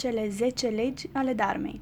cele 0.00 0.28
10 0.28 0.68
legi 0.68 1.08
ale 1.12 1.32
Dharmei. 1.32 1.80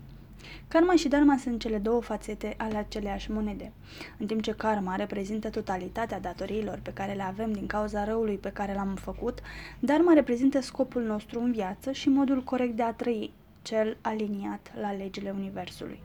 Karma 0.69 0.95
și 0.95 1.09
Dharma 1.09 1.37
sunt 1.37 1.61
cele 1.61 1.79
două 1.79 2.01
fațete 2.01 2.55
ale 2.57 2.77
aceleași 2.77 3.31
monede. 3.31 3.73
În 4.19 4.27
timp 4.27 4.43
ce 4.43 4.53
karma 4.53 4.95
reprezintă 4.95 5.51
totalitatea 5.51 6.21
datoriilor 6.21 6.79
pe 6.83 6.93
care 6.93 7.13
le 7.13 7.23
avem 7.23 7.53
din 7.53 7.67
cauza 7.67 8.05
răului 8.05 8.37
pe 8.37 8.51
care 8.51 8.75
l-am 8.75 8.95
făcut, 8.95 9.39
Dharma 9.79 10.13
reprezintă 10.13 10.61
scopul 10.61 11.03
nostru 11.03 11.41
în 11.41 11.53
viață 11.53 11.93
și 11.93 12.09
modul 12.09 12.43
corect 12.43 12.77
de 12.77 12.83
a 12.83 12.93
trăi, 12.93 13.33
cel 13.69 13.97
aliniat 14.01 14.73
la 14.81 14.93
legile 14.93 15.31
Universului. 15.31 16.01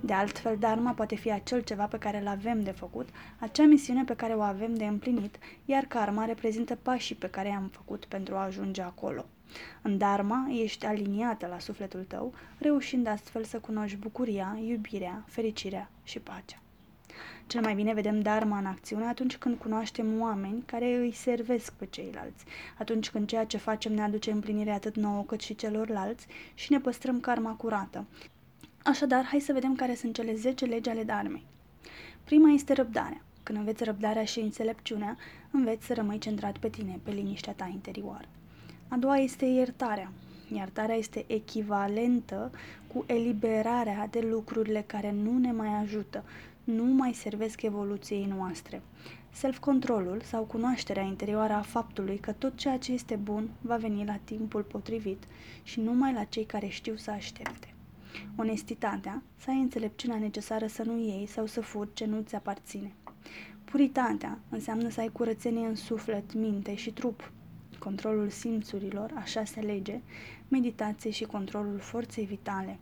De 0.00 0.12
altfel, 0.12 0.56
Dharma 0.58 0.92
poate 0.92 1.14
fi 1.14 1.32
acel 1.32 1.60
ceva 1.60 1.84
pe 1.86 1.98
care 1.98 2.20
îl 2.20 2.26
avem 2.26 2.62
de 2.62 2.70
făcut, 2.70 3.08
acea 3.38 3.64
misiune 3.64 4.04
pe 4.04 4.14
care 4.14 4.32
o 4.34 4.40
avem 4.40 4.74
de 4.74 4.84
împlinit, 4.84 5.38
iar 5.64 5.84
karma 5.84 6.24
reprezintă 6.24 6.74
pașii 6.74 7.14
pe 7.14 7.30
care 7.30 7.48
i-am 7.48 7.68
făcut 7.72 8.04
pentru 8.04 8.34
a 8.34 8.44
ajunge 8.44 8.82
acolo. 8.82 9.24
În 9.82 9.98
Dharma 9.98 10.48
ești 10.62 10.86
aliniată 10.86 11.46
la 11.46 11.58
sufletul 11.58 12.04
tău, 12.04 12.34
reușind 12.58 13.06
astfel 13.06 13.44
să 13.44 13.58
cunoști 13.58 13.96
bucuria, 13.96 14.58
iubirea, 14.66 15.24
fericirea 15.26 15.90
și 16.02 16.18
pacea. 16.18 16.58
Cel 17.50 17.60
mai 17.60 17.74
bine 17.74 17.94
vedem 17.94 18.20
Dharma 18.20 18.58
în 18.58 18.66
acțiune 18.66 19.04
atunci 19.04 19.36
când 19.36 19.58
cunoaștem 19.58 20.20
oameni 20.20 20.62
care 20.66 20.96
îi 20.96 21.12
servesc 21.12 21.72
pe 21.72 21.86
ceilalți, 21.86 22.44
atunci 22.78 23.10
când 23.10 23.28
ceea 23.28 23.44
ce 23.44 23.56
facem 23.56 23.92
ne 23.92 24.02
aduce 24.02 24.30
împlinire 24.30 24.70
atât 24.70 24.96
nouă 24.96 25.22
cât 25.22 25.40
și 25.40 25.54
celorlalți 25.54 26.26
și 26.54 26.72
ne 26.72 26.78
păstrăm 26.78 27.20
karma 27.20 27.50
curată. 27.50 28.04
Așadar, 28.84 29.24
hai 29.24 29.40
să 29.40 29.52
vedem 29.52 29.74
care 29.74 29.94
sunt 29.94 30.14
cele 30.14 30.34
10 30.34 30.64
legi 30.64 30.88
ale 30.88 31.02
Dharmei. 31.02 31.44
Prima 32.24 32.52
este 32.52 32.72
răbdarea. 32.72 33.22
Când 33.42 33.58
înveți 33.58 33.84
răbdarea 33.84 34.24
și 34.24 34.40
înțelepciunea, 34.40 35.16
înveți 35.50 35.86
să 35.86 35.94
rămâi 35.94 36.18
centrat 36.18 36.58
pe 36.58 36.68
tine, 36.68 37.00
pe 37.02 37.10
liniștea 37.10 37.52
ta 37.52 37.70
interioară. 37.72 38.28
A 38.88 38.96
doua 38.96 39.16
este 39.16 39.44
iertarea. 39.44 40.12
Iertarea 40.52 40.94
este 40.94 41.24
echivalentă 41.26 42.50
cu 42.92 43.04
eliberarea 43.06 44.06
de 44.10 44.26
lucrurile 44.30 44.84
care 44.86 45.12
nu 45.12 45.38
ne 45.38 45.52
mai 45.52 45.68
ajută, 45.68 46.24
nu 46.70 46.84
mai 46.84 47.12
servesc 47.12 47.62
evoluției 47.62 48.24
noastre. 48.24 48.82
Self-controlul 49.32 50.20
sau 50.24 50.42
cunoașterea 50.42 51.02
interioară 51.02 51.52
a 51.52 51.60
faptului 51.60 52.18
că 52.18 52.32
tot 52.32 52.56
ceea 52.56 52.78
ce 52.78 52.92
este 52.92 53.16
bun 53.16 53.48
va 53.60 53.76
veni 53.76 54.04
la 54.04 54.18
timpul 54.24 54.62
potrivit 54.62 55.22
și 55.62 55.80
numai 55.80 56.12
la 56.12 56.24
cei 56.24 56.44
care 56.44 56.66
știu 56.66 56.96
să 56.96 57.10
aștepte. 57.10 57.74
Onestitatea, 58.36 59.22
să 59.36 59.50
ai 59.50 59.60
înțelepciunea 59.60 60.18
necesară 60.18 60.66
să 60.66 60.82
nu 60.82 60.98
iei 60.98 61.26
sau 61.26 61.46
să 61.46 61.60
furi 61.60 61.92
ce 61.92 62.04
nu 62.06 62.20
ți 62.20 62.34
aparține. 62.34 62.92
Puritatea 63.64 64.38
înseamnă 64.48 64.88
să 64.88 65.00
ai 65.00 65.08
curățenie 65.12 65.66
în 65.66 65.74
suflet, 65.74 66.34
minte 66.34 66.74
și 66.74 66.90
trup, 66.90 67.32
controlul 67.78 68.28
simțurilor, 68.28 69.12
a 69.14 69.24
șase 69.24 69.60
lege, 69.60 70.00
meditație 70.48 71.10
și 71.10 71.24
controlul 71.24 71.78
forței 71.78 72.24
vitale. 72.24 72.78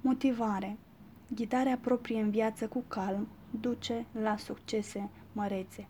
Motivare, 0.00 0.76
ghidarea 1.34 1.78
proprie 1.80 2.20
în 2.20 2.30
viață 2.30 2.66
cu 2.66 2.84
calm, 2.88 3.28
duce 3.60 4.06
la 4.22 4.36
succese 4.36 5.08
mărețe. 5.32 5.86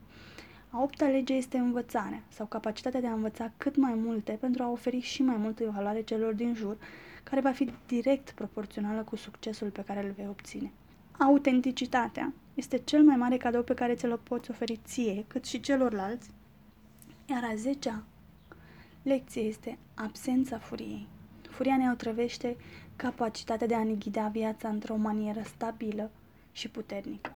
A 0.70 0.82
opta 0.82 1.06
lege 1.06 1.34
este 1.34 1.58
învățarea 1.58 2.22
sau 2.28 2.46
capacitatea 2.46 3.00
de 3.00 3.06
a 3.06 3.12
învăța 3.12 3.52
cât 3.56 3.76
mai 3.76 3.94
multe 3.94 4.32
pentru 4.32 4.62
a 4.62 4.70
oferi 4.70 5.00
și 5.00 5.22
mai 5.22 5.36
multă 5.36 5.70
valoare 5.74 6.02
celor 6.02 6.32
din 6.32 6.54
jur, 6.54 6.76
care 7.22 7.40
va 7.40 7.52
fi 7.52 7.72
direct 7.86 8.30
proporțională 8.30 9.02
cu 9.02 9.16
succesul 9.16 9.68
pe 9.70 9.82
care 9.86 10.06
îl 10.06 10.12
vei 10.16 10.26
obține. 10.28 10.72
Autenticitatea 11.18 12.32
este 12.54 12.78
cel 12.78 13.02
mai 13.02 13.16
mare 13.16 13.36
cadou 13.36 13.62
pe 13.62 13.74
care 13.74 13.94
ți-l 13.94 14.20
poți 14.22 14.50
oferi 14.50 14.80
ție, 14.84 15.24
cât 15.26 15.44
și 15.44 15.60
celorlalți, 15.60 16.30
iar 17.28 17.44
a 17.44 17.54
zecea 17.54 18.02
lecție 19.02 19.42
este 19.42 19.78
absența 19.94 20.58
furiei. 20.58 21.06
Furia 21.56 21.76
ne 21.76 21.90
otrăvește 21.90 22.56
capacitatea 22.96 23.66
de 23.66 23.74
a 23.74 23.84
ne 23.84 23.92
ghida 23.92 24.28
viața 24.28 24.68
într-o 24.68 24.96
manieră 24.96 25.42
stabilă 25.44 26.10
și 26.52 26.68
puternică. 26.68 27.35